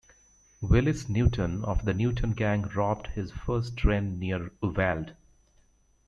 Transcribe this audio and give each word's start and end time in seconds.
Willis 0.61 1.07
Newton 1.09 1.63
of 1.63 1.85
The 1.85 1.93
Newton 1.93 2.31
Gang 2.31 2.63
robbed 2.69 3.05
his 3.09 3.31
first 3.31 3.77
train 3.77 4.17
near 4.17 4.49
Uvalde. 4.63 5.15